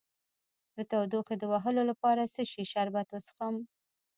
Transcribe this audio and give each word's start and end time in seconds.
د 0.75 0.77
تودوخې 0.91 1.35
د 1.39 1.43
وهلو 1.51 1.81
لپاره 1.91 2.21
د 2.23 2.29
څه 2.35 2.41
شي 2.51 2.63
شربت 2.71 3.07
وڅښم؟ 3.11 3.55